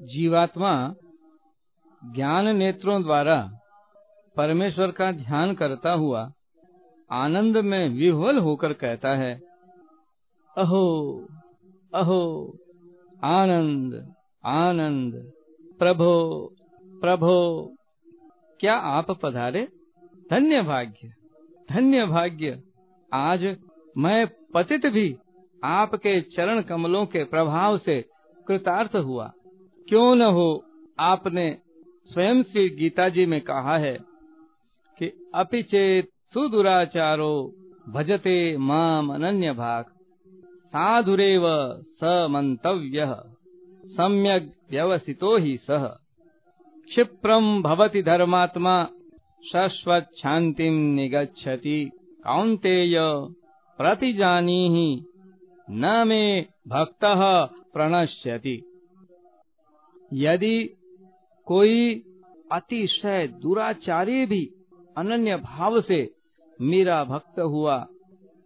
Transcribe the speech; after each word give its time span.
जीवात्मा 0.00 0.94
ज्ञान 2.02 2.56
नेत्रों 2.56 3.02
द्वारा 3.02 3.38
परमेश्वर 4.36 4.90
का 4.90 5.10
ध्यान 5.12 5.54
करता 5.54 5.92
हुआ 5.92 6.30
आनंद 7.10 7.56
में 7.56 7.88
विह्वल 7.88 8.38
होकर 8.38 8.72
कहता 8.72 9.08
है, 9.08 9.34
अहो 10.56 10.84
अहो, 11.94 12.20
आनंद 13.24 14.14
आनंद, 14.44 15.32
प्रभो 15.78 16.12
प्रभो, 17.00 17.36
क्या 18.60 18.74
आप 18.74 19.10
पधारे? 19.10 19.68
धन्य 20.30 20.62
भाग्य 20.62 21.08
धन्य 21.72 22.06
भाग्य, 22.06 22.62
आज 23.12 23.56
मैं 23.98 24.26
पतित 24.54 24.86
भी 24.86 25.16
आपके 25.64 26.20
चरण 26.20 26.62
कमलों 26.62 27.06
के 27.06 27.24
प्रभाव 27.24 27.78
से 27.78 28.00
कृतार्थ 28.46 28.96
हुआ। 28.96 29.32
क्यों 29.88 30.14
न 30.14 30.22
हो? 30.22 30.64
आपने 30.98 31.58
स्वयं 32.04 32.42
श्री 32.42 32.68
गीता 32.68 33.08
जी 33.08 33.26
में 33.26 33.40
कहा 33.40 33.78
है 33.78 33.98
कि 34.98 35.30
अपिचेत 35.34 36.08
सुदुराचारो 36.34 37.52
भजते 37.88 38.56
माम 38.56 39.14
अनन्य 39.14 39.52
भाग। 39.52 39.84
साधुरेव 40.66 41.42
स 42.00 42.28
मंतव्य 42.30 43.16
सम्यक 43.86 44.52
व्यवसितो 44.70 45.36
ही 45.36 45.56
सह 45.56 45.86
क्षिप्रम 46.88 47.62
भवति 47.62 48.02
धर्मात्मा 48.02 48.84
शाश्वत 49.52 50.10
शांति 50.22 50.70
निगछति 50.70 51.90
कौन्तेय 52.26 52.98
प्रतिजानीहि, 53.78 55.04
न 55.70 56.04
मे 56.08 56.46
भक्त 56.68 57.04
प्रणश्यति। 57.72 58.75
यदि 60.12 60.76
कोई 61.44 62.02
अतिशय 62.52 63.26
दुराचारी 63.26 64.26
भी 64.26 64.50
अनन्य 64.96 65.36
भाव 65.36 65.80
से 65.80 66.14
मेरा 66.60 67.04
भक्त 67.04 67.40
हुआ, 67.40 67.86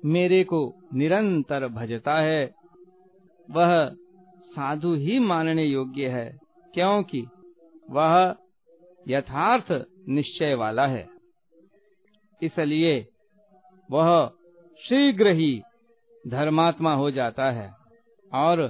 मेरे 0.04 0.44
को 0.44 0.74
निरंतर 0.94 1.68
भजता 1.68 2.20
है, 2.20 2.54
वह 3.50 3.88
साधु 4.42 4.94
ही 4.94 5.18
मानने 5.18 5.64
योग्य 5.64 6.08
है, 6.08 6.38
क्योंकि 6.74 7.26
वह 7.90 8.34
यथार्थ 9.08 9.84
निश्चय 10.08 10.54
वाला 10.54 10.86
है। 10.86 11.08
इसलिए 12.42 13.06
वह 13.90 14.32
शीघ्र 14.84 15.26
ही 15.26 15.62
धर्मात्मा 16.28 16.94
हो 16.94 17.10
जाता 17.10 17.50
है 17.50 17.72
और 18.34 18.68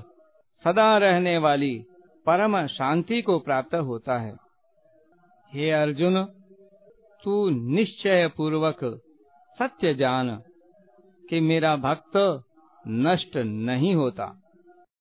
सदा 0.64 0.98
रहने 0.98 1.38
वाली 1.38 1.84
परम 2.26 2.66
शांति 2.66 3.22
को 3.22 3.38
प्राप्त 3.38 3.74
होता 3.74 4.18
है। 4.18 4.36
हे 5.54 5.70
अर्जुन, 5.70 6.24
तू 7.24 7.50
निश्चय 7.50 8.28
पूर्वक 8.36 9.00
सत्य 9.58 9.94
जान 9.94 10.42
कि 11.30 11.41
मेरा 11.41 11.76
भक्त 11.76 12.42
नष्ट 12.88 13.36
नहीं 13.36 13.94
होता। 13.94 14.49